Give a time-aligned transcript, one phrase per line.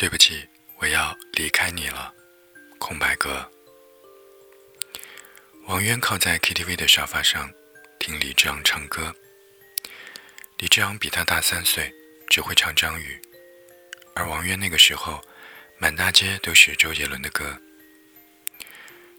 [0.00, 2.10] 对不起，我要离开你了。
[2.78, 3.46] 空白格。
[5.66, 7.52] 王渊靠在 KTV 的沙发上，
[7.98, 9.14] 听李志昂唱歌。
[10.56, 11.92] 李志昂比他大三岁，
[12.30, 13.20] 只会唱张宇，
[14.14, 15.22] 而王渊那个时候，
[15.76, 17.60] 满大街都是周杰伦的歌。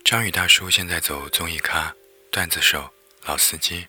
[0.04, 1.96] 张宇大叔现在走综艺咖、
[2.32, 2.92] 段子手、
[3.26, 3.86] 老司机，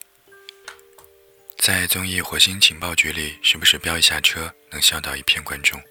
[1.56, 5.82] 在综艺《火星情报局》里，时不时飙一下车，能笑到一片观众。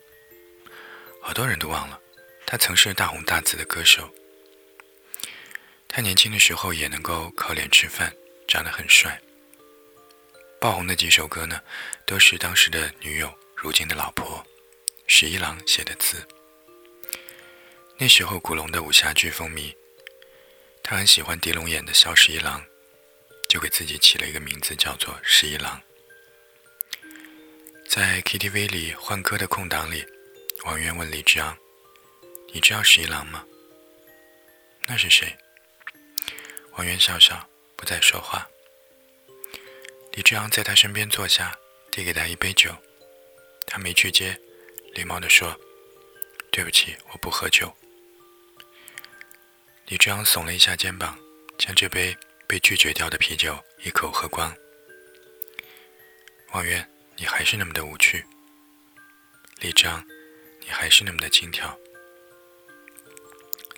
[1.22, 2.00] 好多人都忘了，
[2.46, 4.12] 他曾是大红大紫的歌手。
[5.88, 8.14] 他年轻的时候也能够靠脸吃饭，
[8.48, 9.22] 长得很帅。
[10.60, 11.62] 爆红的几首歌呢，
[12.06, 14.46] 都是当时的女友，如今的老婆，
[15.08, 16.26] 十一郎写的字。
[17.98, 19.76] 那时候古龙的武侠剧风靡，
[20.84, 22.64] 他很喜欢狄龙演的萧十一郎，
[23.48, 25.82] 就给自己起了一个名字叫做十一郎。
[27.88, 30.06] 在 KTV 里换歌的空档里，
[30.64, 31.58] 王源问李志昂
[32.54, 33.44] ：“你知道十一郎吗
[34.88, 35.36] ？”“那是谁？”
[36.74, 38.48] 王源笑笑，不再说话。
[40.12, 41.58] 李志昂在他身边坐下，
[41.92, 42.76] 递给他一杯酒，
[43.66, 44.40] 他没去接，
[44.94, 45.60] 礼貌地说
[46.52, 47.76] ：“对不起，我不喝酒。”
[49.88, 51.18] 李志昂耸了一下肩膀，
[51.58, 52.16] 将这杯
[52.48, 54.56] 被拒绝掉的啤酒一口喝光。
[56.52, 58.24] 王源，你还是那么的无趣。
[59.60, 60.06] 李志昂，
[60.62, 61.78] 你还是那么的轻佻。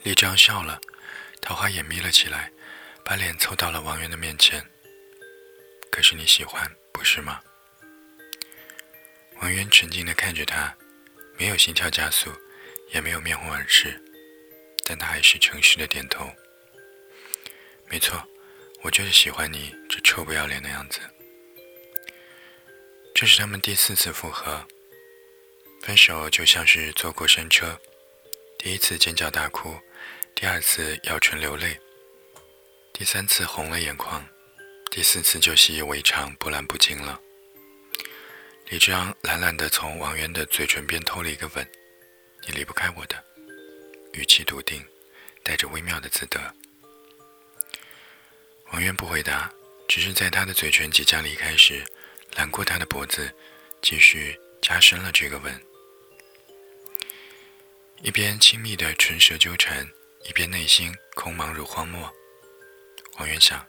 [0.04, 0.80] 李志昂笑了，
[1.42, 2.52] 桃花眼眯了起来。
[3.06, 4.66] 把脸凑到了王源的面前。
[5.92, 7.42] 可是你喜欢，不是吗？
[9.42, 10.74] 王源沉静地看着他，
[11.38, 12.32] 没有心跳加速，
[12.94, 14.02] 也没有面红耳赤，
[14.86, 16.32] 但他还是诚实的点头。
[17.90, 18.26] 没错，
[18.84, 21.02] 我就是喜欢你这臭不要脸的样子。
[23.14, 24.66] 这是他们第四次复合，
[25.84, 27.78] 分手就像是坐过山车，
[28.58, 29.78] 第一次尖叫大哭，
[30.34, 31.78] 第二次咬唇流泪。
[32.94, 34.26] 第三次红了眼眶，
[34.90, 37.20] 第四次就习以为常，波澜不惊了。
[38.70, 41.70] 李志昂懒懒地从王源的嘴唇边偷了一个吻
[42.48, 43.22] ，“你离不开我的。”
[44.16, 44.82] 语气笃定，
[45.44, 46.40] 带着微妙的自得。
[48.72, 49.52] 王源不回答，
[49.90, 51.84] 只是在他的嘴唇即将离开时，
[52.38, 53.30] 揽过他的脖子，
[53.82, 55.54] 继续加深了这个吻。
[58.04, 59.90] 一边亲密的唇舌纠缠，
[60.26, 62.14] 一边内心空茫如荒漠。
[63.18, 63.66] 王源想，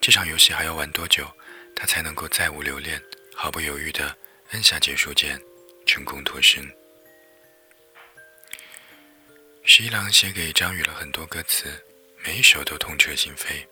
[0.00, 1.28] 这场游戏还要玩多久，
[1.74, 3.02] 他才能够再无留恋，
[3.34, 4.16] 毫不犹豫地
[4.50, 5.42] 按下结束键，
[5.84, 6.72] 成功脱身？
[9.64, 11.84] 十一郎写给张宇了很多歌词，
[12.24, 13.66] 每一首都痛彻心扉。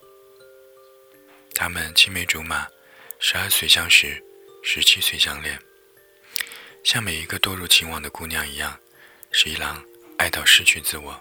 [1.54, 2.66] 他们青梅竹马，
[3.20, 4.20] 十二岁相识，
[4.64, 5.56] 十七岁相恋，
[6.82, 8.76] 像每一个堕入情网的姑娘一样，
[9.30, 9.80] 十一郎
[10.22, 11.20] 爱到失去自我。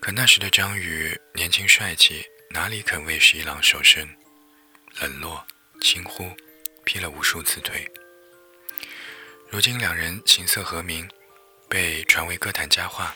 [0.00, 4.04] 可那时的张宇年轻帅气，哪里肯为十一郎守身？
[5.00, 5.46] 冷落、
[5.80, 6.28] 轻忽，
[6.84, 7.88] 劈了无数次腿。
[9.48, 11.08] 如今两人琴瑟和鸣，
[11.68, 13.14] 被传为歌坛佳话。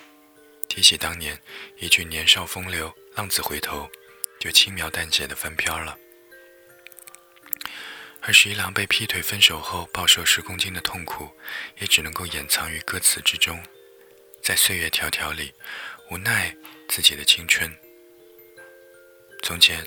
[0.68, 1.36] 提起当年
[1.78, 3.90] 一句“年少风流，浪子回头”，
[4.38, 5.98] 就轻描淡写的翻篇了。
[8.22, 11.30] 而十一郎被劈腿分手后暴瘦十公斤的痛苦，
[11.78, 13.62] 也只能够掩藏于歌词之中，
[14.42, 15.52] 在岁月迢迢里，
[16.10, 16.56] 无奈。
[16.88, 17.74] 自己的青春。
[19.42, 19.82] 从前，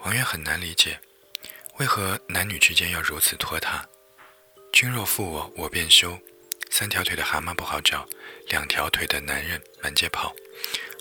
[0.00, 1.00] 王源很难理解，
[1.78, 3.88] 为何男女之间要如此拖沓。
[4.74, 6.18] 君若负我，我便休。
[6.70, 8.06] 三条腿的蛤蟆不好找，
[8.48, 10.34] 两条腿的男人满街跑，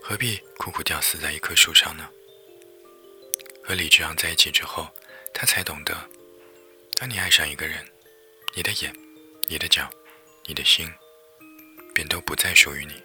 [0.02, 2.10] 何必苦苦吊死在一棵树上呢？
[3.62, 4.88] 和李志昂在一起之后，
[5.34, 6.10] 他才懂得，
[7.00, 7.90] 当你爱上一个人，
[8.54, 8.94] 你的眼、
[9.48, 9.90] 你的脚、
[10.46, 10.94] 你的心，
[11.96, 13.02] 便都不再属于你。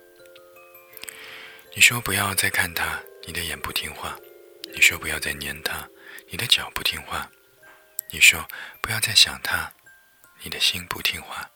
[1.77, 4.10] 你说不要再看他，你的眼不听话；
[4.75, 5.88] 你说不要再粘他，
[6.28, 7.31] 你的脚不听话；
[8.10, 8.44] 你说
[8.82, 9.72] 不要再想他，
[10.43, 11.49] 你的心不听话。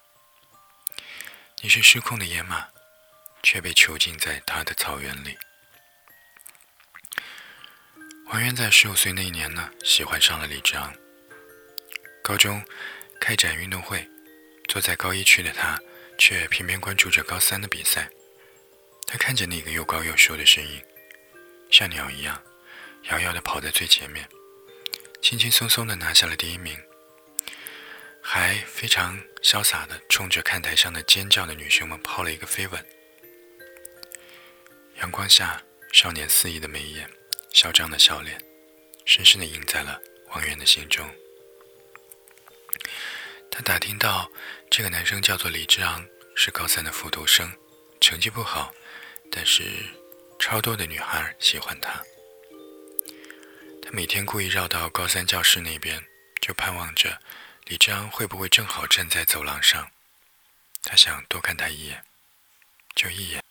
[1.61, 2.69] 你是失控的野马，
[3.43, 5.37] 却被囚禁在他的草原里。
[8.27, 10.95] 王源在十五岁那一年呢，喜欢上了李志昂。
[12.29, 12.63] 高中
[13.19, 14.07] 开展运动会，
[14.69, 15.81] 坐在高一区的他，
[16.19, 18.07] 却偏偏关注着高三的比赛。
[19.07, 20.83] 他看见那个又高又瘦的身影，
[21.71, 22.39] 像鸟一样，
[23.05, 24.29] 遥遥地跑在最前面，
[25.23, 26.79] 轻轻松松地拿下了第一名，
[28.21, 32.87] 还非常潇洒地冲着看台上的尖叫的女生们抛了一个飞吻。
[35.01, 35.63] 阳光下，
[35.95, 37.09] 少年肆意的眉眼，
[37.55, 38.39] 嚣张的笑脸，
[39.07, 39.99] 深深地印在了
[40.35, 41.09] 王源的心中。
[43.51, 44.31] 他打听到，
[44.71, 46.07] 这个男生叫做李志昂，
[46.37, 47.53] 是高三的复读生，
[48.01, 48.73] 成绩不好，
[49.31, 49.65] 但是
[50.39, 52.03] 超多的女孩喜欢他。
[53.83, 56.05] 他每天故意绕到高三教室那边，
[56.41, 57.21] 就盼望着
[57.65, 59.91] 李志昂会不会正好站在走廊上。
[60.83, 62.05] 他想多看他一眼，
[62.95, 63.43] 就一眼。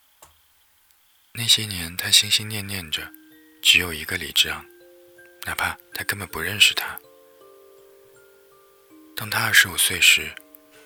[1.33, 3.11] 那些年，他心心念念着，
[3.61, 4.65] 只有一个李志昂，
[5.45, 6.97] 哪怕他根本不认识他。
[9.17, 10.31] 当他二十五岁时，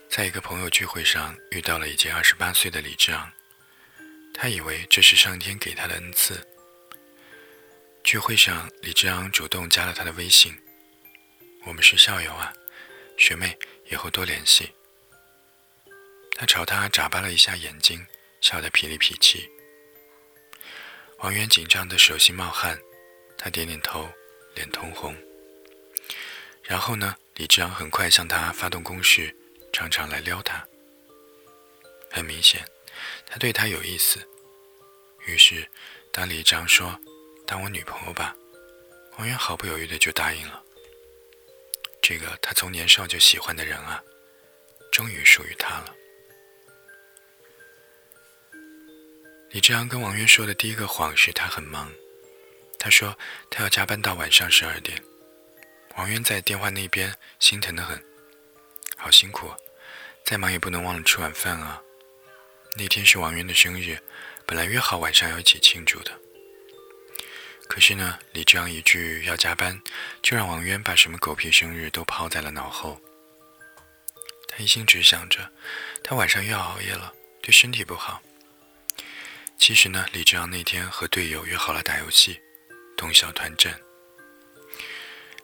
[0.10, 3.30] 在一个朋友聚会上遇到了已经二十八岁的李志昂，
[4.34, 6.48] 他以为这是上天给他的恩赐。
[8.06, 10.58] 聚会上，李志昂主动加了他的微信，
[11.66, 12.54] 我们是校友啊，
[13.18, 14.72] 学妹，以后多联系。
[16.38, 18.08] 他朝他眨巴了一下眼睛，
[18.40, 19.50] 笑得痞里痞气。
[21.18, 22.80] 王源紧张的手心冒汗，
[23.38, 24.10] 他点点头，
[24.56, 25.14] 脸通红。
[26.72, 29.36] 然后呢，李志昂很快向他发动攻势，
[29.74, 30.66] 常常来撩他。
[32.10, 32.66] 很明显，
[33.26, 34.26] 他对他有意思。
[35.26, 35.70] 于是，
[36.14, 36.98] 当李志昂说
[37.46, 38.34] ：“当我女朋友吧。”
[39.20, 40.64] 王源毫不犹豫的就答应了。
[42.02, 44.02] 这个他从年少就喜欢的人啊，
[44.94, 45.94] 终于属于他了。
[49.50, 51.92] 李志昂跟王源说的第一个谎是他很忙。
[52.80, 53.14] 他说
[53.50, 55.04] 他要加班到晚上十二点。
[55.98, 58.04] 王源在电话那边心疼的很，
[58.98, 59.54] 好辛苦，
[60.24, 61.82] 再忙也不能忘了吃晚饭啊。
[62.78, 64.00] 那天是王源的生日，
[64.46, 66.12] 本来约好晚上要一起庆祝的。
[67.68, 69.82] 可是呢，李志昂一句要加班，
[70.22, 73.00] 就让王源把什么狗屁生日都抛在了脑后。
[74.48, 75.52] 他一心只想着，
[76.04, 78.22] 他晚上又要熬夜了，对身体不好。
[79.58, 82.42] 其实呢，李志昂那天和队友约好了打游戏，
[82.98, 83.80] 通宵团战。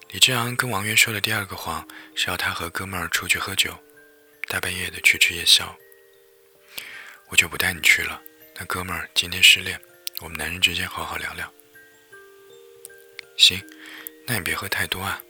[0.10, 3.78] 李志昂跟王渊说的第二个谎是要他和哥们儿出去喝酒，
[4.48, 5.78] 大半夜的去吃夜宵。
[7.28, 8.22] 我就不带你去了，
[8.56, 9.80] 那哥们儿今天失恋，
[10.22, 11.54] 我们男人之间好好聊聊。
[13.36, 13.62] 行，
[14.26, 15.22] 那你别喝太多啊。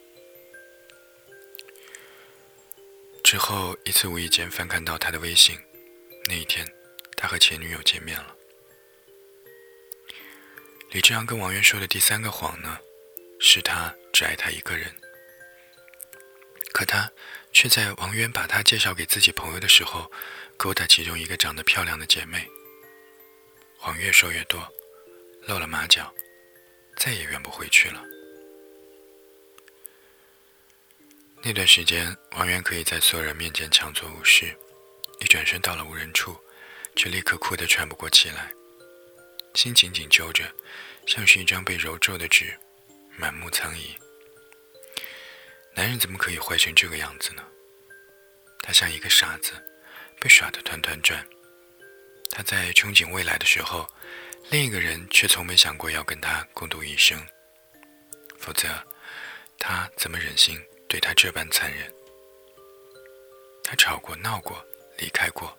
[3.24, 5.59] 之后一次无意间翻看到他的微信，
[6.27, 6.65] 那一天
[7.15, 8.35] 他和前女友见面了。
[10.91, 12.79] 李志阳跟王渊说的第三个谎呢，
[13.39, 14.94] 是他只爱她一个人。
[16.74, 17.12] 可他
[17.51, 20.12] 却在王源把他介绍给自己朋友的时候，
[20.57, 22.48] 勾搭其中一个长得漂亮的姐妹。
[23.80, 24.68] 谎越说越多，
[25.48, 26.13] 露了马脚，
[26.98, 28.04] 再也圆不回去了。
[31.42, 34.56] 那段时间，王源可以在所有人面前强作无事，
[35.19, 36.36] 一转身到了无人处，
[36.95, 38.51] 却立刻哭得喘不过气来。
[39.56, 40.44] 心紧紧揪着，
[41.07, 42.56] 像是一张被揉皱的纸，
[43.17, 43.97] 满目苍夷。
[45.75, 47.43] 男人怎么可以坏成这个样子呢？
[48.61, 49.51] 他像一个傻子，
[50.19, 51.27] 被耍得团团转。
[52.29, 53.89] 他在憧憬未来的时候，
[54.51, 57.19] 另一个人却从没想过要跟他共度一生。
[58.37, 58.67] 否则，
[59.57, 61.91] 他怎么忍心对他这般残忍？
[63.63, 64.63] 他吵过、闹过、
[64.97, 65.57] 离开过。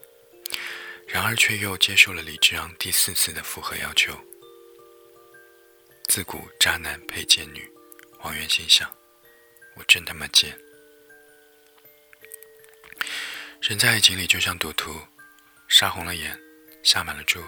[1.06, 4.14] 然而，却又接受了李志昂第四次的复合要求。
[6.08, 7.70] 自古渣男配贱女，
[8.20, 8.90] 王源心想：
[9.76, 10.58] 我真他妈贱！
[13.60, 14.98] 人在爱情里就像赌徒，
[15.68, 16.36] 杀红了眼，
[16.82, 17.44] 下满了注，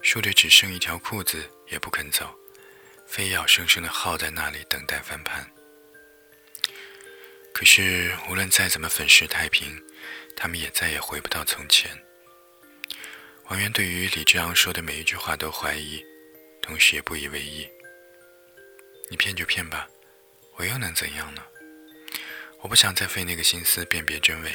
[0.00, 2.34] 输得只剩一条裤子也不肯走，
[3.06, 5.46] 非要生生的耗在那里等待翻盘。
[7.52, 9.78] 可是，无论再怎么粉饰太平，
[10.34, 11.90] 他们也再也回不到从前。
[13.50, 16.02] 王源对于李志昂说的每一句话都怀疑，
[16.62, 17.68] 同时也不以为意。
[19.12, 19.86] 你骗就骗吧，
[20.56, 21.42] 我又能怎样呢？
[22.62, 24.50] 我不想再费那个心思辨别真伪，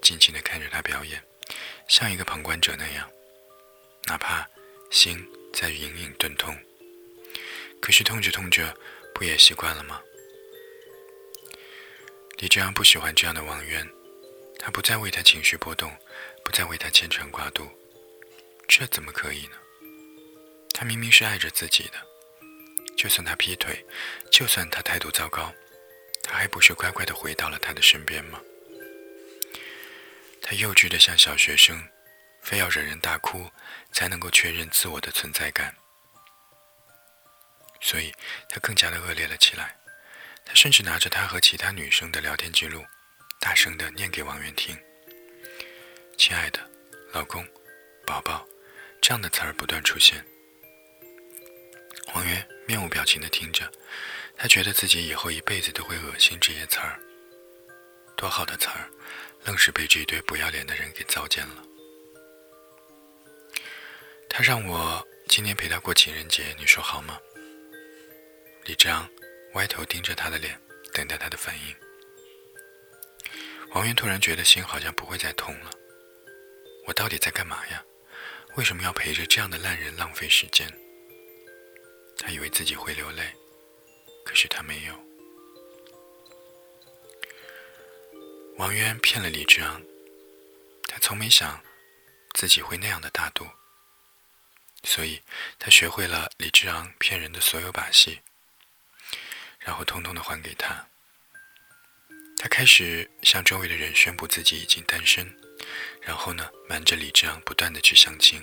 [0.00, 1.22] 静静的看着他表演，
[1.86, 3.06] 像一个旁观者那样，
[4.06, 4.48] 哪怕
[4.90, 6.56] 心在隐隐钝痛。
[7.82, 8.74] 可是痛着痛着，
[9.14, 10.00] 不也习惯了吗？
[12.38, 13.86] 李志昂不喜欢这样的王源，
[14.58, 15.94] 他不再为他情绪波动，
[16.42, 17.68] 不再为他牵肠挂肚。
[18.66, 19.56] 这怎么可以呢？
[20.72, 22.09] 他明明是爱着自己的，
[23.00, 23.82] 就算他劈腿，
[24.30, 25.50] 就算他态度糟糕，
[26.22, 28.38] 他还不是乖乖的回到了他的身边吗？
[30.42, 31.82] 他幼稚的像小学生，
[32.42, 33.50] 非要忍忍大哭
[33.90, 35.74] 才能够确认自我的存在感，
[37.80, 38.12] 所以
[38.50, 39.74] 他更加的恶劣了起来。
[40.44, 42.84] 他甚至拿着他和其他女生的聊天记录，
[43.40, 44.78] 大声的念给王源听
[46.18, 46.60] ：“亲爱的，
[47.14, 47.48] 老公，
[48.06, 48.46] 宝宝。”
[49.00, 50.22] 这样的词儿不断出现，
[52.14, 53.68] 王源面无表情的听着，
[54.36, 57.00] 他觉得自己以后一辈子都会恶心这些词儿。
[58.16, 58.88] 多好的词儿，
[59.44, 61.64] 愣是被这一堆不要脸的人给糟践了。
[64.28, 67.18] 他让我今天陪他过情人节，你说好吗？
[68.62, 69.10] 李章
[69.54, 70.56] 歪头盯着他的脸，
[70.92, 71.74] 等待他的反应。
[73.70, 75.72] 王源突然觉得心好像不会再痛了。
[76.86, 77.84] 我到底在干嘛呀？
[78.54, 80.72] 为什么要陪着这样的烂人浪费时间？
[82.22, 83.34] 他以为自己会流泪，
[84.26, 84.94] 可是他没有。
[88.58, 89.82] 王渊骗了李志昂，
[90.86, 91.64] 他从没想
[92.34, 93.48] 自己会那样的大度，
[94.84, 95.22] 所以
[95.58, 98.20] 他学会了李志昂骗人的所有把戏，
[99.58, 100.86] 然后通通的还给他。
[102.36, 105.34] 他开始向周围的人宣布自己已经单身，
[106.02, 108.42] 然后呢，瞒着李志昂不断的去相亲。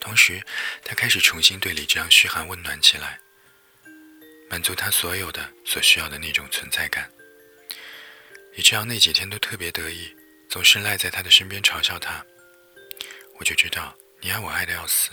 [0.00, 0.42] 同时，
[0.84, 3.20] 他开始重新对李志昂嘘寒问暖起来，
[4.48, 7.10] 满足他所有的所需要的那种存在感。
[8.54, 10.14] 李志昂那几天都特别得意，
[10.48, 12.24] 总是赖在他的身边嘲笑他。
[13.38, 15.10] 我就知道你爱我爱的要死，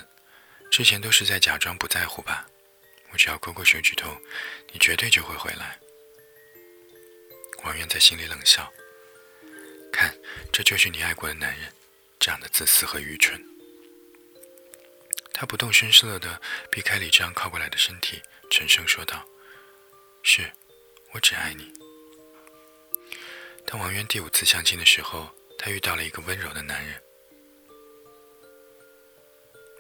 [0.72, 2.48] 之前都是在假装不在乎吧？
[3.12, 4.18] 我只要勾勾手指头，
[4.72, 5.80] 你绝对就会回来。
[7.64, 8.72] 王源在心里冷笑，
[9.92, 10.16] 看，
[10.52, 11.72] 这就是你爱过的男人，
[12.20, 13.42] 这样的自私和愚蠢。
[15.38, 19.28] 他不动声色地避开李志昂靠过来的身体，沉声说道
[20.24, 20.50] ：“是，
[21.12, 21.74] 我只爱你。”
[23.68, 27.04] 当王源第五次相亲的时候，他遇到了一个温柔的男人。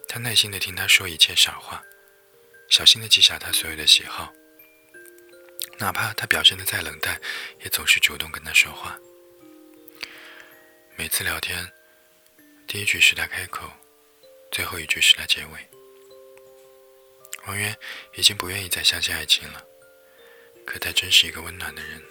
[0.10, 1.82] 他耐心的听他说一切傻话，
[2.70, 4.34] 小心的记下他所有的喜好。
[5.78, 7.18] 哪怕他表现的再冷淡，
[7.62, 9.00] 也总是主动跟他说话。
[10.98, 11.72] 每次聊天，
[12.68, 13.72] 第一句是他开口，
[14.56, 15.70] 最后一句是他结尾。
[17.46, 17.78] 王源
[18.14, 19.62] 已经不愿意再相信爱情了，
[20.66, 22.02] 可他真是一个温暖的人。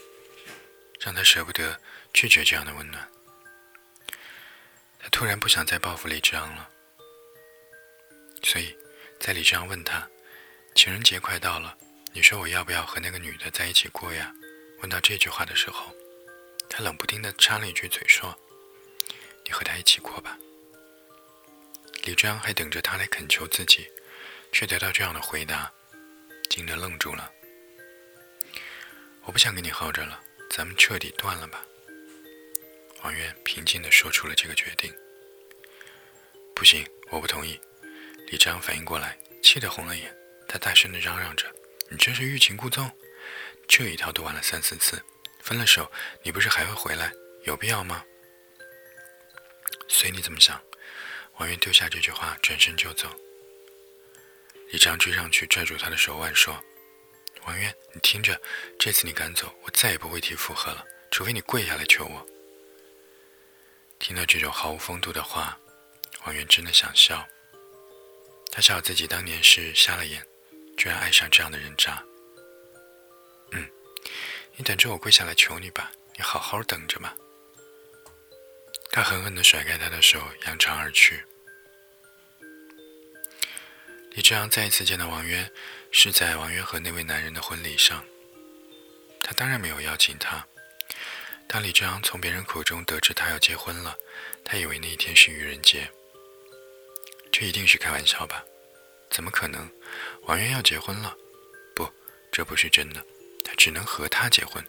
[1.00, 1.80] 让他舍不得
[2.12, 3.10] 拒绝这样的温暖。
[4.98, 6.68] 他突然不想再报复李志昂了，
[8.42, 8.76] 所以，
[9.18, 10.06] 在李志昂问他
[10.76, 11.74] ：“情人节快到了，
[12.12, 14.30] 你说我要不要和那个女的在一起过呀？”
[14.82, 15.94] 问到这句话的时候，
[16.68, 18.38] 他冷不丁的插了一句嘴说
[19.46, 20.38] ：“你和他一起过吧。”
[22.04, 23.90] 李章还等着他来恳求自己，
[24.52, 25.72] 却得到这样的回答，
[26.50, 27.32] 惊得愣住了。
[29.22, 30.20] 我不想跟你耗着了。
[30.50, 31.64] 咱们彻底断了吧。
[33.02, 34.94] 王源平静地说出了这个决定。
[36.54, 37.58] 不行，我不同意。
[38.28, 40.14] 李章反应过来，气得红了眼，
[40.46, 41.50] 他大声地嚷嚷着
[41.90, 42.88] ：“你这是欲擒故纵！
[43.66, 45.02] 这一套都玩了三四次，
[45.40, 45.90] 分了手，
[46.22, 47.10] 你不是还会回来？
[47.44, 48.04] 有必要吗？”
[49.88, 50.62] 随你怎么想。
[51.38, 53.08] 王源丢下这句话，转身就走。
[54.70, 56.62] 李章追上去，拽住他的手腕，说。
[57.46, 58.40] 王渊，你听着，
[58.78, 62.26] 这次你敢走，我再也不会提复合了，除非你跪下来求我。
[63.98, 65.58] 听到这种毫无风度的话，
[66.24, 67.26] 王源真的想笑。
[68.50, 70.24] 他笑自己当年是瞎了眼，
[70.78, 72.02] 居然爱上这样的人渣。
[73.50, 73.70] 嗯，
[74.56, 77.14] 你等着我跪下来求你吧，你好好等着吧。
[78.94, 81.24] 他狠狠地甩开他的手，扬长而去。
[84.12, 85.50] 李志阳再一次见到王渊，
[85.90, 88.04] 是在王渊和那位男人的婚礼上。
[89.20, 90.46] 他当然没有邀请他。
[91.48, 93.96] 当李志阳从别人口中得知他要结婚了，
[94.44, 95.90] 他以为那一天是愚人节。
[97.32, 98.44] 这一定是开玩笑吧？
[99.10, 99.68] 怎么可能？
[100.22, 101.16] 王渊要结婚了？
[101.74, 101.92] 不，
[102.30, 103.04] 这不是真的。
[103.44, 104.64] 他只能和他结婚。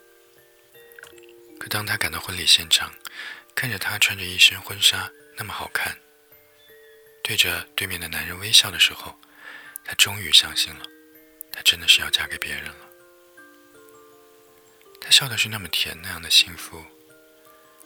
[1.60, 2.92] 可当他赶到婚礼现场，
[3.56, 5.98] 看着她穿着一身婚纱那么好看，
[7.24, 9.18] 对着对面的男人微笑的时候，
[9.84, 10.86] 她终于相信了，
[11.52, 12.90] 她真的是要嫁给别人了。
[15.00, 16.86] 她笑的是那么甜，那样的幸福。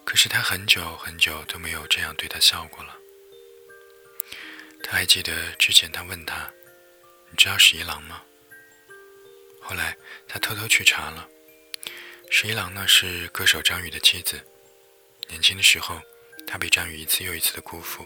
[0.03, 2.97] 可是她很久很久都没有这样对他笑过了。
[4.83, 6.51] 他还记得之前他问他
[7.29, 8.23] ：“你知道十一郎吗？”
[9.61, 9.95] 后来
[10.27, 11.29] 他偷偷去查了，
[12.31, 14.41] 十一郎呢是歌手张宇的妻子。
[15.29, 16.01] 年轻的时候，
[16.45, 18.05] 他被张宇一次又一次的辜负，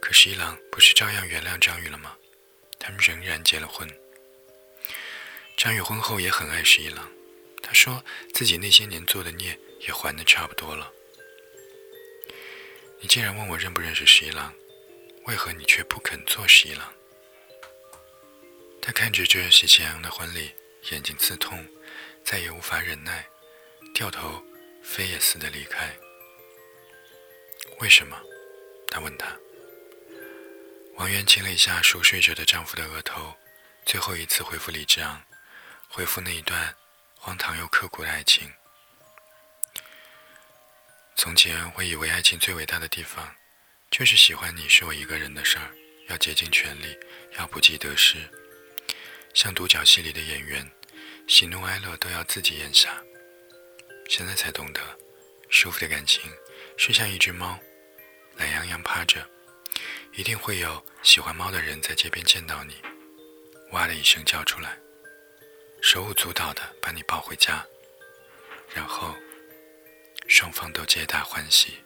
[0.00, 2.16] 可十一郎不是照样原谅张宇了吗？
[2.78, 3.88] 他们仍然结了婚。
[5.56, 7.10] 张宇婚后也很爱十一郎，
[7.62, 10.90] 他说自己那些年做的孽也还的差不多了。
[13.00, 14.54] 你竟然问我认不认识十一郎，
[15.26, 16.90] 为何你却不肯做十一郎？
[18.80, 20.50] 他看着这喜气洋洋的婚礼，
[20.90, 21.66] 眼睛刺痛，
[22.24, 23.28] 再也无法忍耐，
[23.92, 24.42] 掉头
[24.82, 25.94] 飞也似的离开。
[27.80, 28.20] 为什么？
[28.90, 29.26] 他问他。
[30.96, 33.34] 王源亲了一下熟睡着的丈夫的额头，
[33.86, 35.22] 最后一次回复李志昂，
[35.88, 36.74] 回复那一段
[37.16, 38.52] 荒唐又刻骨的爱情。
[41.16, 43.34] 从前我以为爱情最伟大的地方，
[43.90, 45.70] 就是喜欢你是我一个人的事儿，
[46.08, 46.98] 要竭尽全力，
[47.38, 48.18] 要不计得失，
[49.32, 50.70] 像独角戏里的演员，
[51.26, 53.02] 喜怒哀乐都要自己咽下。
[54.06, 54.80] 现在才懂得，
[55.48, 56.30] 舒服的感情
[56.76, 57.58] 是像一只猫，
[58.40, 59.22] 懒洋洋趴着，
[60.14, 62.74] 一定会有喜欢猫的人在街边见到你，
[63.72, 64.78] 哇的一声叫出来，
[65.82, 67.62] 手舞足蹈的把你抱回家，
[68.74, 69.14] 然后
[70.26, 71.84] 双方都皆大欢喜。